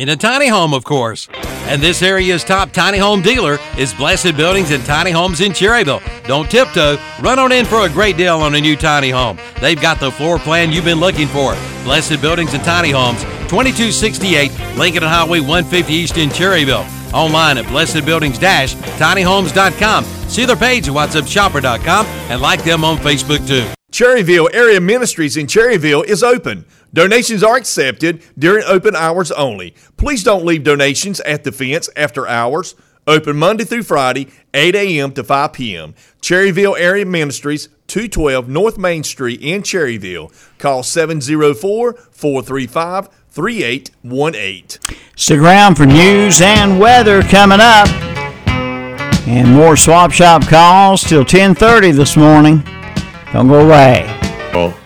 [0.00, 1.28] In a tiny home, of course.
[1.72, 6.02] And this area's top tiny home dealer is Blessed Buildings and Tiny Homes in Cherryville.
[6.28, 6.98] Don't tiptoe.
[7.22, 9.38] Run on in for a great deal on a new tiny home.
[9.58, 11.54] They've got the floor plan you've been looking for.
[11.82, 16.84] Blessed Buildings and Tiny Homes, 2268 Lincoln Highway 150 East in Cherryville.
[17.14, 20.04] Online at blessedbuildings-tinyhomes.com.
[20.04, 23.66] See their page at whatsupshopper.com and like them on Facebook too.
[23.92, 26.66] Cherryville Area Ministries in Cherryville is open.
[26.94, 29.74] Donations are accepted during open hours only.
[29.96, 32.74] Please don't leave donations at the fence after hours.
[33.06, 35.12] Open Monday through Friday, 8 a.m.
[35.12, 35.94] to 5 p.m.
[36.20, 40.32] Cherryville Area Ministries, 212 North Main Street in Cherryville.
[40.58, 44.98] Call 704 435 3818.
[45.16, 47.88] Stick around for news and weather coming up.
[49.26, 52.62] And more swap shop calls till 10:30 this morning.
[53.32, 54.18] Don't go away.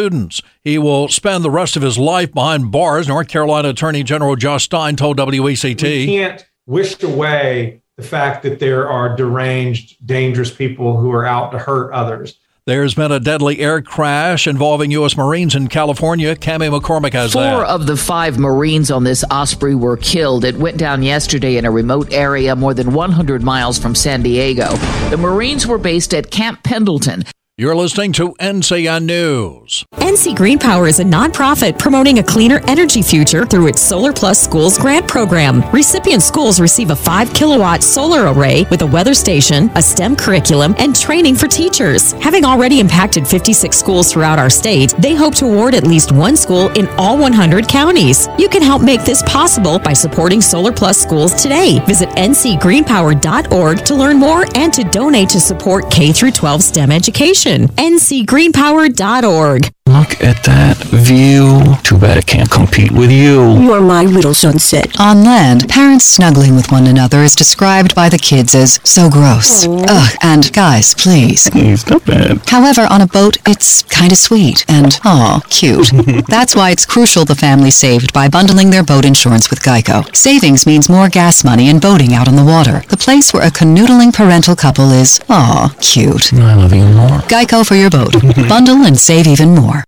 [0.64, 4.66] He will spend the rest of his life behind bars, North Carolina Attorney General Josh
[4.66, 5.84] Stein told WECT.
[5.84, 11.52] We can't wish away the fact that there are deranged, dangerous people who are out
[11.52, 12.40] to hurt others.
[12.66, 15.18] There's been a deadly air crash involving U.S.
[15.18, 16.36] Marines in California.
[16.36, 17.68] Cami McCormick has Four that.
[17.68, 20.46] of the five Marines on this Osprey were killed.
[20.46, 24.76] It went down yesterday in a remote area more than 100 miles from San Diego.
[25.10, 27.24] The Marines were based at Camp Pendleton.
[27.60, 29.84] You're listening to NCN News.
[29.96, 34.42] NC Green Power is a nonprofit promoting a cleaner energy future through its Solar Plus
[34.42, 35.70] Schools grant program.
[35.72, 40.74] Recipient schools receive a 5 kilowatt solar array with a weather station, a STEM curriculum,
[40.78, 42.14] and training for teachers.
[42.14, 46.38] Having already impacted 56 schools throughout our state, they hope to award at least one
[46.38, 48.30] school in all 100 counties.
[48.38, 51.84] You can help make this possible by supporting Solar Plus Schools today.
[51.86, 57.49] Visit ncgreenpower.org to learn more and to donate to support K 12 STEM education.
[57.58, 59.72] ncgreenpower.org.
[59.88, 61.60] Look at that view.
[61.82, 63.60] Too bad it can't compete with you.
[63.60, 64.88] You're my little sunset.
[65.00, 69.66] On land, parents snuggling with one another is described by the kids as so gross.
[69.68, 71.42] Ugh, and guys, please.
[71.82, 72.48] Stop it.
[72.48, 75.90] However, on a boat, it's kind of sweet and, aw, cute.
[76.28, 80.16] That's why it's crucial the family saved by bundling their boat insurance with Geico.
[80.16, 82.84] Savings means more gas money and boating out on the water.
[82.90, 86.32] The place where a canoodling parental couple is, aw, cute.
[86.34, 87.22] I love you more.
[87.26, 88.14] Geico for your boat.
[88.50, 89.84] Bundle and save even more.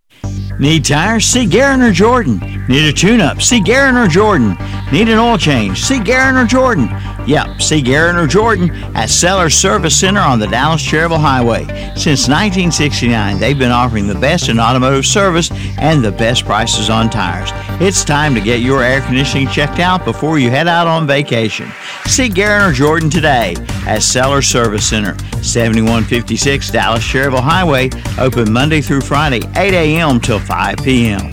[0.62, 1.26] Need tires?
[1.26, 2.38] See Guerin or Jordan.
[2.69, 3.41] Need a tune-up?
[3.41, 4.56] See Guerin or Jordan.
[4.91, 5.82] Need an oil change?
[5.82, 6.88] See Guerin or Jordan.
[7.26, 11.65] Yep, see Guerin or Jordan at Sellers Service Center on the Dallas Cherryville Highway.
[11.95, 17.10] Since 1969, they've been offering the best in automotive service and the best prices on
[17.10, 17.50] tires.
[17.82, 21.71] It's time to get your air conditioning checked out before you head out on vacation.
[22.06, 23.56] See Guerin or Jordan today
[23.88, 30.19] at Sellers Service Center, 7156 Dallas Cherryville Highway, open Monday through Friday, 8 a.m.
[30.19, 30.50] till 5
[30.83, 31.31] p.m.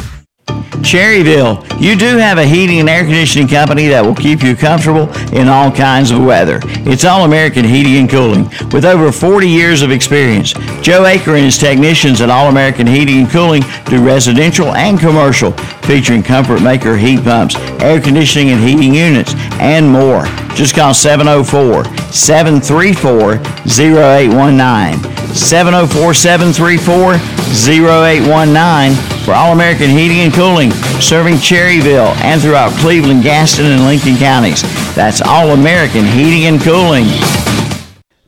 [0.78, 5.12] Cherryville, you do have a heating and air conditioning company that will keep you comfortable
[5.36, 6.60] in all kinds of weather.
[6.86, 8.44] It's All American Heating and Cooling.
[8.70, 10.52] With over 40 years of experience,
[10.82, 15.50] Joe Aker and his technicians at All American Heating and Cooling do residential and commercial,
[15.82, 20.26] featuring Comfortmaker heat pumps, air conditioning and heating units, and more.
[20.54, 23.34] Just call 704 734
[23.66, 25.34] 0819.
[25.34, 33.66] 704 734 0819 for All American Heating and Cooling, serving Cherryville and throughout Cleveland, Gaston,
[33.66, 34.62] and Lincoln counties.
[34.94, 37.06] That's All American Heating and Cooling.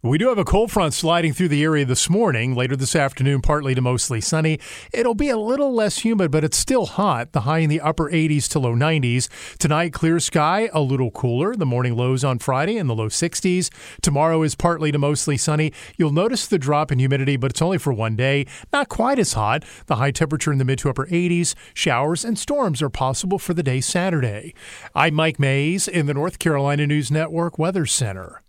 [0.00, 2.54] We do have a cold front sliding through the area this morning.
[2.54, 4.60] Later this afternoon, partly to mostly sunny.
[4.92, 7.32] It'll be a little less humid, but it's still hot.
[7.32, 9.28] The high in the upper 80s to low 90s.
[9.58, 11.56] Tonight, clear sky, a little cooler.
[11.56, 13.70] The morning lows on Friday in the low 60s.
[14.00, 15.72] Tomorrow is partly to mostly sunny.
[15.96, 18.46] You'll notice the drop in humidity, but it's only for one day.
[18.72, 19.64] Not quite as hot.
[19.86, 21.56] The high temperature in the mid to upper 80s.
[21.74, 24.54] Showers and storms are possible for the day Saturday.
[24.94, 28.42] I'm Mike Mays in the North Carolina News Network Weather Center.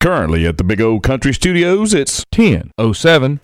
[0.00, 3.40] Currently at the Big O Country Studios, it's 1007.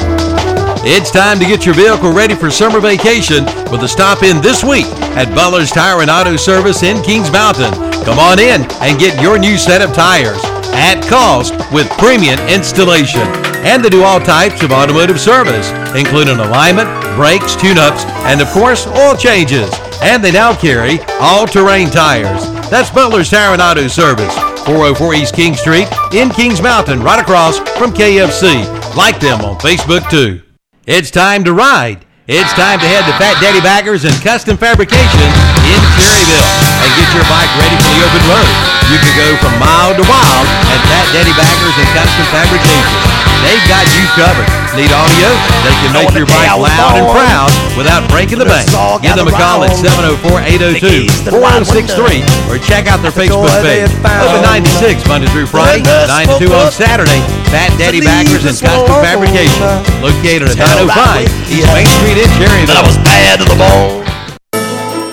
[0.86, 4.62] It's time to get your vehicle ready for summer vacation with a stop in this
[4.62, 4.86] week
[5.18, 7.72] at Butler's Tire and Auto Service in Kings Mountain.
[8.04, 10.38] Come on in and get your new set of tires
[10.78, 13.26] at cost with premium installation.
[13.66, 18.86] And they do all types of automotive service, including alignment, brakes, tune-ups, and of course,
[18.86, 19.74] oil changes.
[20.02, 22.46] And they now carry all-terrain tires.
[22.70, 24.53] That's Butler's Tire and Auto Service.
[24.64, 28.64] 404 East King Street in Kings Mountain, right across from KFC.
[28.96, 30.42] Like them on Facebook too.
[30.87, 32.07] It's time to ride.
[32.27, 35.20] It's time to head to Fat Daddy Baggers and Custom Fabrication
[35.68, 38.44] in Cherryville and get your bike ready for the open road.
[38.92, 43.00] You can go from mild to wild at Fat Daddy Baggers and Custom Fabrication.
[43.40, 44.44] They've got you covered.
[44.76, 45.28] Need audio?
[45.64, 48.68] They can make your bike loud and proud without breaking the bank.
[49.00, 52.20] Give them a call at 704-802-4163
[52.52, 53.88] or check out their Facebook page.
[54.04, 57.20] Open 96 Monday through Friday, 9 to 2 on Saturday.
[57.48, 59.64] Fat Daddy Baggers and Custom Fabrication.
[60.04, 62.76] Located at 905 East Main Street in Cherryville.
[62.76, 64.04] That was bad to the bone.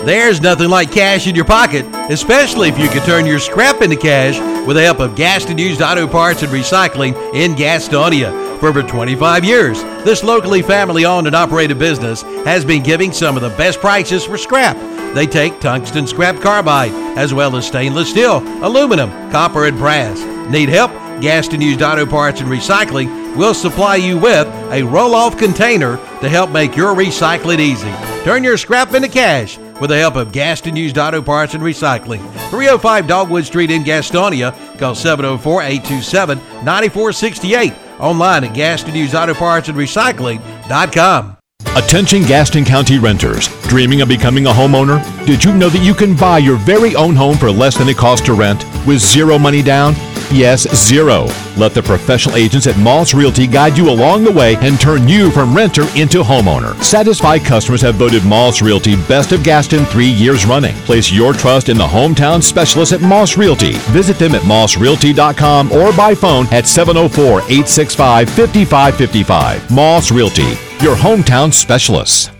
[0.05, 3.95] There's nothing like cash in your pocket, especially if you can turn your scrap into
[3.95, 8.59] cash with the help of Gaston Used Auto Parts and Recycling in Gastonia.
[8.59, 13.35] For over 25 years, this locally family owned and operated business has been giving some
[13.35, 14.75] of the best prices for scrap.
[15.13, 20.19] They take tungsten scrap carbide, as well as stainless steel, aluminum, copper, and brass.
[20.49, 20.91] Need help?
[21.21, 26.27] Gaston Used Auto Parts and Recycling will supply you with a roll off container to
[26.27, 27.93] help make your recycling easy.
[28.23, 32.21] Turn your scrap into cash with the help of Gaston Used Auto Parts and Recycling.
[32.51, 34.53] 305 Dogwood Street in Gastonia.
[34.77, 37.73] Call 704 827 9468.
[37.99, 41.37] Online at GastonUsedAutoPartsAndRecycling.com.
[41.75, 43.47] Attention Gaston County renters.
[43.67, 45.01] Dreaming of becoming a homeowner?
[45.25, 47.97] Did you know that you can buy your very own home for less than it
[47.97, 49.93] costs to rent with zero money down?
[50.31, 51.27] Yes, zero.
[51.57, 55.31] Let the professional agents at Moss Realty guide you along the way and turn you
[55.31, 56.81] from renter into homeowner.
[56.83, 60.75] Satisfied customers have voted Moss Realty Best of Gaston three years running.
[60.85, 63.73] Place your trust in the hometown specialists at Moss Realty.
[63.91, 69.71] Visit them at mossrealty.com or by phone at 704 865 5555.
[69.71, 72.31] Moss Realty, your hometown specialists.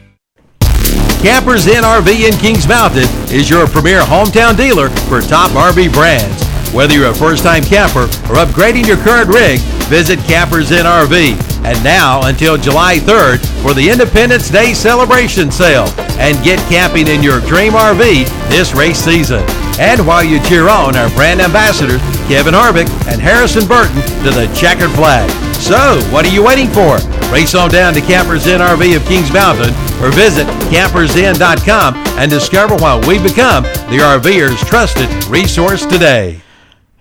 [1.22, 6.51] Campers RV in Kings Mountain is your premier hometown dealer for top RV brands.
[6.74, 9.60] Whether you're a first time camper or upgrading your current rig,
[9.92, 11.36] visit Campers Inn RV.
[11.66, 15.88] And now until July 3rd for the Independence Day celebration sale.
[16.18, 19.44] And get camping in your dream RV this race season.
[19.80, 24.48] And while you cheer on our brand ambassadors, Kevin Harvick and Harrison Burton to the
[24.56, 25.30] checkered flag.
[25.60, 26.98] So, what are you waiting for?
[27.32, 32.76] Race on down to Campers Inn RV of Kings Mountain or visit campersinn.com and discover
[32.76, 36.42] why we've become the RVer's trusted resource today.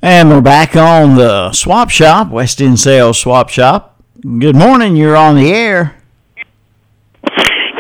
[0.03, 4.03] And we're back on the swap shop, West End Sales Swap Shop.
[4.23, 5.97] Good morning, you're on the air.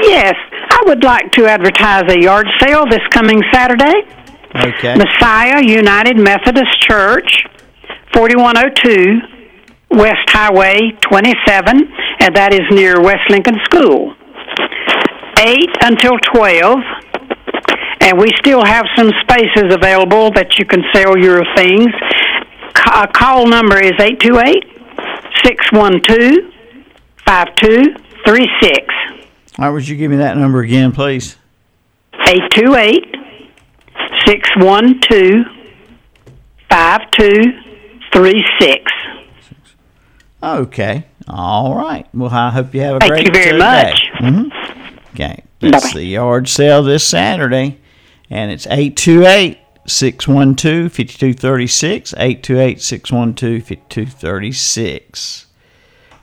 [0.02, 4.02] Yes, I would like to advertise a yard sale this coming Saturday.
[4.54, 4.96] Okay.
[4.96, 7.44] Messiah United Methodist Church,
[8.12, 9.20] 4102
[9.92, 14.14] West Highway 27, and that is near West Lincoln School.
[15.38, 16.78] 8 until 12,
[18.00, 21.88] and we still have some spaces available that you can sell your things.
[22.74, 24.64] Ca- call number is 828
[25.44, 26.52] 612
[27.26, 28.86] 5236.
[29.58, 31.36] All right, would you give me that number again, please?
[32.14, 33.16] 828
[34.26, 35.46] 612
[36.68, 38.92] 5236.
[40.42, 41.04] Okay.
[41.28, 42.06] All right.
[42.14, 43.34] Well, I hope you have a Thank great day.
[43.42, 44.02] Thank you very much.
[44.18, 44.48] hmm
[45.14, 45.42] Okay.
[45.60, 47.78] That's the yard sale this Saturday,
[48.30, 52.14] and it's 828 612 5236.
[52.14, 55.46] 828 612 5236.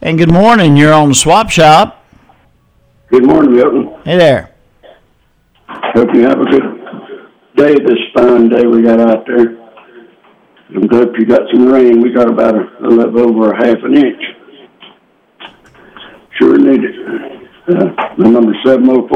[0.01, 0.77] And good morning.
[0.77, 2.05] You're on the swap shop.
[3.09, 4.01] Good morning, Milton.
[4.05, 4.51] Hey there.
[5.67, 6.77] Hope you have a good
[7.55, 9.57] day this fine day we got out there.
[10.69, 12.01] I'm glad you got some rain.
[12.01, 14.23] We got about a, a little over a half an inch.
[16.37, 16.95] Sure need it.
[17.67, 19.07] Uh, my number seven oh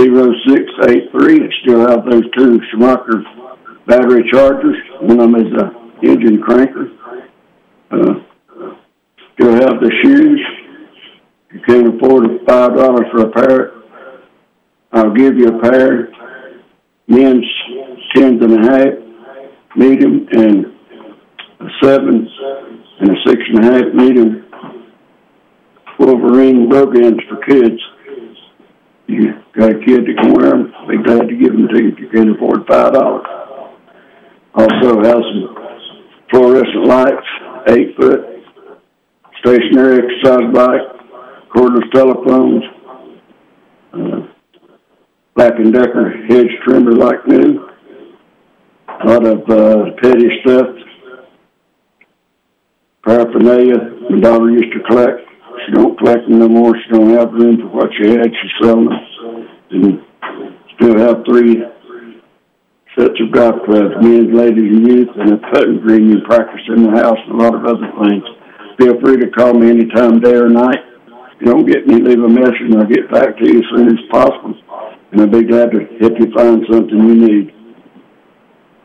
[0.00, 1.38] zero six eight three.
[1.62, 3.22] Still have those two Schumacher
[3.86, 4.76] battery chargers.
[5.00, 6.96] One of them is a engine cranker.
[7.90, 8.14] Uh,
[9.34, 10.40] still have the shoes.
[11.52, 13.72] You can't afford five dollars for a pair.
[14.92, 16.10] I'll give you a pair.
[17.06, 17.44] Men's
[18.14, 18.94] tens and a half,
[19.76, 20.66] medium, and
[21.60, 22.28] a seven
[23.00, 24.44] and a six and a half medium.
[25.98, 27.80] Wolverine brogans for kids.
[29.06, 31.88] You got a kid that can wear them, be glad to give them to you
[31.90, 33.26] if you can't afford five dollars.
[34.54, 35.56] Also have some
[36.30, 37.26] fluorescent lights,
[37.68, 38.20] eight foot,
[39.40, 40.80] stationary exercise bike,
[41.54, 42.64] cordless telephones,
[43.92, 44.26] uh,
[45.34, 47.68] Black and Decker hedge trimmer like new.
[48.88, 50.66] A lot of uh, petty stuff,
[53.04, 53.76] paraphernalia.
[54.08, 55.23] My daughter used to collect.
[55.64, 56.74] She don't collect them no more.
[56.76, 58.26] She don't have room for what she had.
[58.26, 59.48] She's selling them.
[59.70, 60.04] And
[60.76, 61.62] still have three
[62.98, 66.84] sets of golf clubs, men's, ladies, and youth, and a putting green you practice in
[66.84, 68.24] the house and a lot of other things.
[68.78, 70.78] Feel free to call me anytime, day or night.
[71.06, 73.64] If you don't get me, leave a message and I'll get back to you as
[73.74, 74.54] soon as possible.
[75.12, 77.54] And I'll be glad to help you find something you need.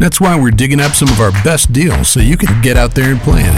[0.00, 2.92] That's why we're digging up some of our best deals so you can get out
[2.92, 3.54] there and plan.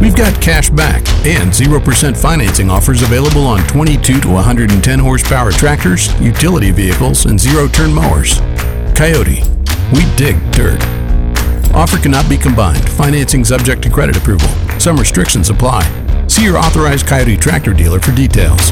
[0.00, 6.14] We've got cash back and 0% financing offers available on 22 to 110 horsepower tractors,
[6.20, 8.38] utility vehicles, and zero turn mowers.
[8.94, 9.42] Kioti,
[9.92, 10.80] we dig dirt.
[11.74, 12.88] Offer cannot be combined.
[12.90, 14.48] Financing subject to credit approval.
[14.78, 16.09] Some restrictions apply.
[16.30, 18.70] See your authorized Kioti Tractor dealer for details.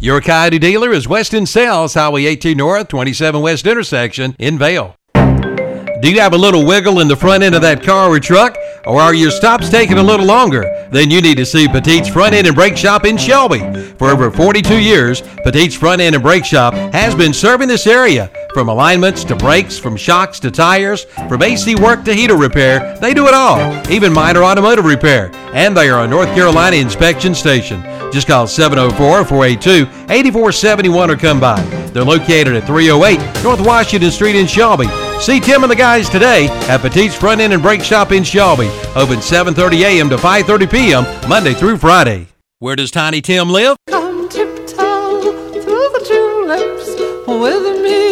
[0.00, 4.96] Your Kioti dealer is West End Sales, Highway 18 North, 27 West intersection in Vale.
[5.14, 8.56] Do you have a little wiggle in the front end of that car or truck?
[8.86, 10.62] Or are your stops taking a little longer?
[10.90, 13.58] Then you need to see Petite's Front End and Brake Shop in Shelby.
[13.98, 18.30] For over 42 years, Petite's Front End and Brake Shop has been serving this area.
[18.58, 23.14] From alignments to brakes, from shocks to tires, from AC work to heater repair, they
[23.14, 25.30] do it all, even minor automotive repair.
[25.54, 27.80] And they are a North Carolina inspection station.
[28.12, 29.82] Just call 704 482
[30.12, 31.62] 8471 or come by.
[31.92, 34.88] They're located at 308 North Washington Street in Shelby.
[35.20, 38.66] See Tim and the guys today at Petite's Front End and Brake Shop in Shelby.
[38.96, 40.08] Open 7:30 a.m.
[40.08, 41.28] to 5:30 p.m.
[41.28, 42.26] Monday through Friday.
[42.58, 43.76] Where does Tiny Tim live?
[43.86, 46.96] Come tiptoe through the tulips
[47.28, 48.07] with me.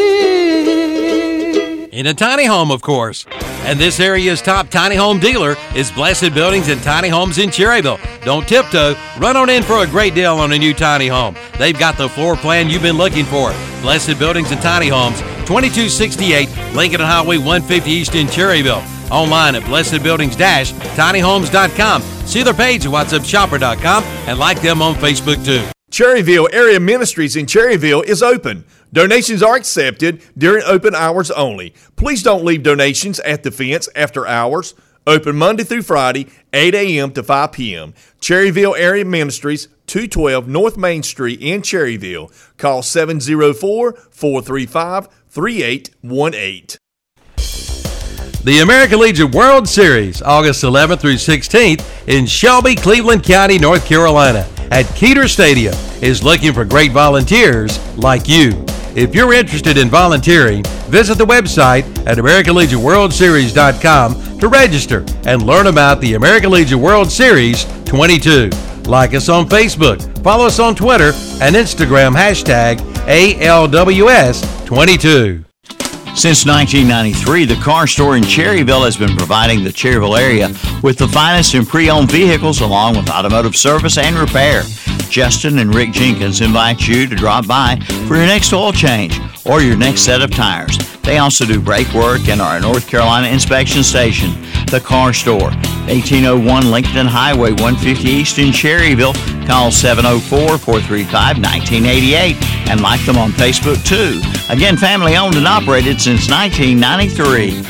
[1.97, 3.25] In a tiny home, of course.
[3.65, 7.99] And this area's top tiny home dealer is Blessed Buildings and Tiny Homes in Cherryville.
[8.23, 8.95] Don't tiptoe.
[9.19, 11.35] Run on in for a great deal on a new tiny home.
[11.59, 13.55] They've got the floor plan you've been looking for.
[13.81, 18.85] Blessed Buildings and Tiny Homes, 2268 Lincoln Highway 150 East in Cherryville.
[19.11, 22.03] Online at blessedbuildings-tinyhomes.com.
[22.27, 25.65] See their page at whatsupshopper.com and like them on Facebook too.
[25.91, 28.67] Cherryville Area Ministries in Cherryville is open.
[28.97, 31.75] Donations are accepted during open hours only.
[31.97, 34.73] Please don't leave donations at the fence after hours.
[35.07, 37.13] Open Monday through Friday, 8 a.m.
[37.13, 37.93] to 5 p.m.
[38.23, 42.33] Cherryville Area Ministries, 212 North Main Street in Cherryville.
[42.57, 46.79] Call 704 435 3818.
[48.45, 54.49] The American Legion World Series, August 11th through 16th in Shelby, Cleveland County, North Carolina,
[54.71, 58.66] at Keeter Stadium, is looking for great volunteers like you.
[58.97, 66.01] If you're interested in volunteering, visit the website at AmericanLegionWorldSeries.com to register and learn about
[66.01, 68.49] the American Legion World Series 22.
[68.87, 75.46] Like us on Facebook, follow us on Twitter and Instagram hashtag ALWS22.
[76.17, 80.49] Since 1993, the car store in Cherryville has been providing the Cherryville area
[80.83, 84.63] with the finest in pre owned vehicles along with automotive service and repair.
[85.11, 87.77] Justin and Rick Jenkins invite you to drop by
[88.09, 90.77] for your next oil change or your next set of tires.
[91.03, 94.33] They also do brake work and are a North Carolina inspection station.
[94.71, 95.51] The Car Store,
[95.87, 99.15] 1801 Lincoln Highway 150 East in Cherryville.
[99.47, 102.37] Call 704 435 1988
[102.69, 104.21] and like them on Facebook too.
[104.53, 107.63] Again, family owned and operated since 1993.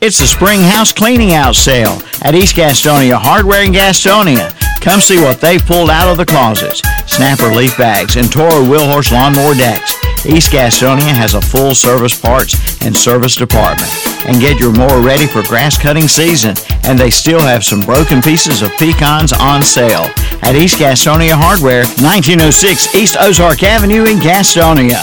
[0.00, 4.50] It's the Spring House Cleaning Out Sale at East Gastonia Hardware in Gastonia.
[4.80, 6.80] Come see what they've pulled out of the closets.
[7.06, 9.94] Snapper leaf bags and Toro Wheelhorse lawnmower decks.
[10.24, 13.90] East Gastonia has a full service parts and service department.
[14.24, 16.54] And get your mower ready for grass cutting season.
[16.84, 20.08] And they still have some broken pieces of pecans on sale
[20.42, 25.02] at East Gastonia Hardware, 1906 East Ozark Avenue in Gastonia.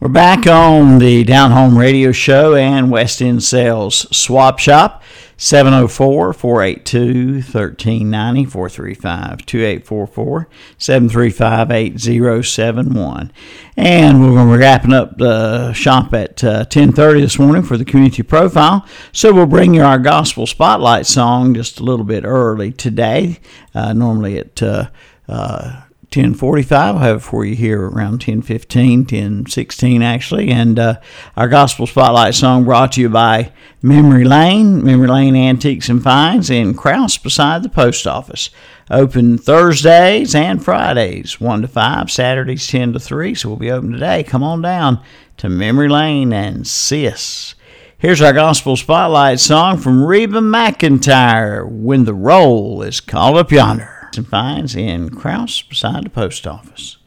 [0.00, 5.02] We're back on the Down Home Radio Show and West End Sales Swap Shop.
[5.42, 13.32] 704 482 1390 435 2844 735 8071.
[13.74, 17.78] And we're going to be wrapping up the shop at uh, 1030 this morning for
[17.78, 18.84] the community profile.
[19.12, 23.40] So we'll bring you our gospel spotlight song just a little bit early today.
[23.74, 24.90] Uh, normally at uh,
[25.26, 26.72] uh 1045.
[26.72, 30.50] I'll have it for you here around 1015, 1016 actually.
[30.50, 31.00] And uh,
[31.36, 36.50] our Gospel Spotlight song brought to you by Memory Lane, Memory Lane Antiques and Finds
[36.50, 38.50] in Crouse beside the post office.
[38.90, 43.34] Open Thursdays and Fridays, 1 to 5, Saturdays 10 to 3.
[43.36, 44.24] So we'll be open today.
[44.24, 45.00] Come on down
[45.36, 47.54] to Memory Lane and see us.
[47.98, 53.99] Here's our Gospel Spotlight song from Reba McEntire, When the Roll is Called Up Yonder
[54.16, 56.98] and Finds in Crouse beside the post office.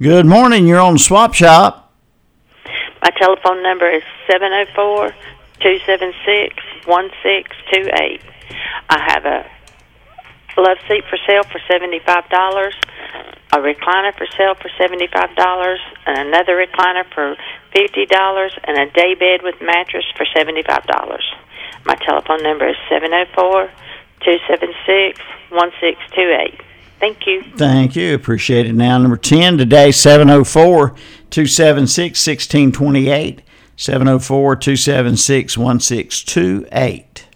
[0.00, 0.66] Good morning.
[0.66, 1.92] You're on Swap Shop.
[3.02, 5.10] My telephone number is 704
[5.60, 6.54] 276
[6.86, 8.22] 1628.
[8.88, 9.46] I have a
[10.60, 12.72] love seat for sale for $75,
[13.52, 15.76] a recliner for sale for $75,
[16.06, 17.36] and another recliner for
[17.74, 21.18] $50, and a day bed with mattress for $75.
[21.86, 23.70] My telephone number is 704
[24.20, 25.18] 276
[25.50, 26.60] 1628.
[27.00, 27.42] Thank you.
[27.56, 28.14] Thank you.
[28.14, 28.74] Appreciate it.
[28.74, 30.88] Now, number 10 today, 704
[31.30, 33.42] 276 1628.
[33.76, 37.26] 704 276 1628.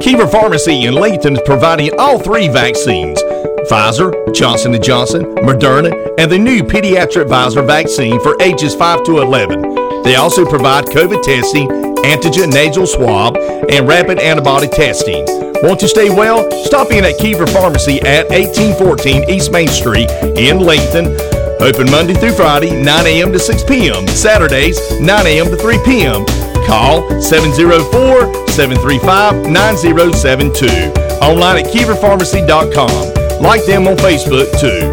[0.00, 3.22] Kiever Pharmacy in Layton is providing all three vaccines
[3.68, 9.20] Pfizer, Johnson & Johnson, Moderna, and the new pediatric Pfizer vaccine for ages 5 to
[9.20, 10.02] 11.
[10.02, 11.68] They also provide COVID testing,
[12.04, 15.24] antigen nasal swab, and rapid antibody testing.
[15.62, 16.50] Want to stay well?
[16.64, 21.06] Stop in at Kiever Pharmacy at 1814 East Main Street in Layton.
[21.60, 23.32] Open Monday through Friday, 9 a.m.
[23.32, 24.06] to 6 p.m.
[24.08, 25.46] Saturdays, 9 a.m.
[25.46, 26.26] to 3 p.m.
[26.66, 30.66] Call 704 735 9072.
[31.22, 33.40] Online at KieverPharmacy.com.
[33.42, 34.92] Like them on Facebook too.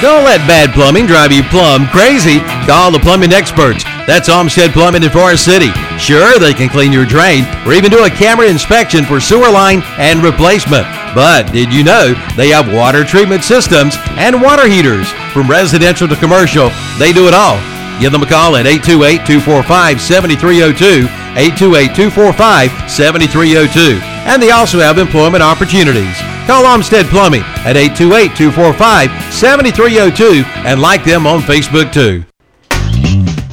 [0.00, 2.40] Don't let bad plumbing drive you plumb crazy.
[2.66, 3.84] Call the plumbing experts.
[4.08, 5.68] That's Olmsted Plumbing in Forest City.
[5.98, 9.82] Sure, they can clean your drain or even do a camera inspection for sewer line
[9.98, 10.86] and replacement.
[11.14, 15.12] But did you know they have water treatment systems and water heaters?
[15.34, 17.60] From residential to commercial, they do it all.
[18.00, 21.04] Give them a call at 828 245 7302,
[21.36, 24.00] 828 245 7302.
[24.24, 26.16] And they also have employment opportunities.
[26.46, 32.24] Call Olmsted Plumbing at 828 245 7302 and like them on Facebook too.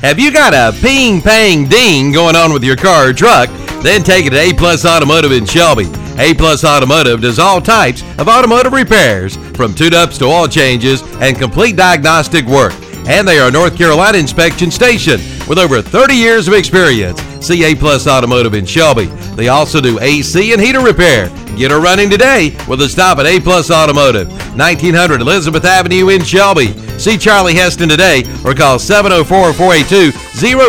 [0.06, 3.50] Have you got a ping pang ding going on with your car or truck?
[3.82, 5.88] Then take it to A Plus Automotive in Shelby.
[6.20, 11.36] A Plus Automotive does all types of automotive repairs, from tune-ups to oil changes and
[11.36, 12.74] complete diagnostic work.
[13.08, 17.20] And they are a North Carolina inspection station with over 30 years of experience.
[17.44, 19.06] See A Plus Automotive in Shelby.
[19.36, 21.32] They also do AC and heater repair.
[21.56, 24.28] Get her running today with a stop at A Plus Automotive,
[24.58, 26.74] 1900 Elizabeth Avenue in Shelby.
[27.00, 30.12] See Charlie Heston today or call 704 482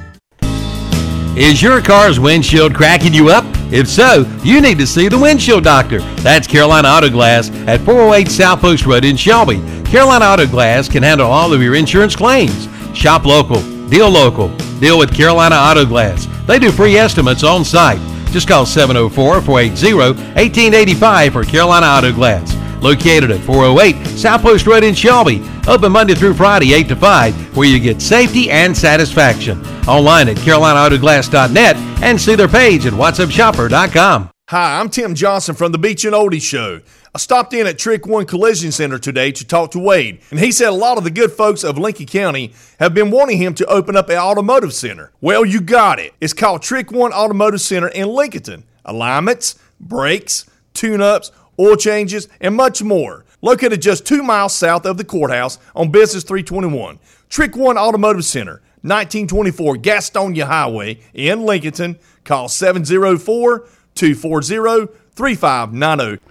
[1.36, 3.44] Is your car's windshield cracking you up?
[3.72, 6.00] If so, you need to see the windshield doctor.
[6.22, 9.58] That's Carolina Auto Glass at 408 South Post Road in Shelby.
[9.84, 12.68] Carolina Auto Glass can handle all of your insurance claims.
[12.96, 16.28] Shop local, deal local, deal with Carolina Auto Glass.
[16.46, 18.00] They do free estimates on site.
[18.32, 22.56] Just call 704 480 1885 for Carolina Auto Glass.
[22.84, 25.40] Located at 408 South Post Road in Shelby.
[25.66, 29.64] Open Monday through Friday, 8 to 5, where you get safety and satisfaction.
[29.88, 34.30] Online at CarolinaAutoglass.net and see their page at WhatsUpShopper.com.
[34.50, 36.82] Hi, I'm Tim Johnson from the Beach and Oldie Show.
[37.16, 40.52] I stopped in at Trick One Collision Center today to talk to Wade, and he
[40.52, 43.66] said a lot of the good folks of Lincoln County have been wanting him to
[43.68, 45.14] open up an automotive center.
[45.22, 46.14] Well, you got it.
[46.20, 48.66] It's called Trick One Automotive Center in Lincoln.
[48.84, 53.24] Alignments, brakes, tune ups, oil changes, and much more.
[53.44, 56.98] Located just two miles south of the courthouse on Business 321.
[57.28, 62.00] Trick One Automotive Center, 1924 Gastonia Highway in Lincoln.
[62.24, 66.24] Call 704 240 3590.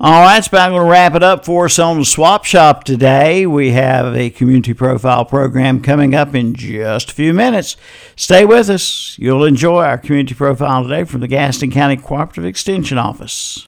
[0.00, 2.82] All right, that's about going to wrap it up for us on the Swap Shop
[2.84, 3.46] today.
[3.46, 7.76] We have a community profile program coming up in just a few minutes.
[8.16, 9.18] Stay with us.
[9.18, 13.60] You'll enjoy our community profile today from the Gaston County Cooperative Extension Office.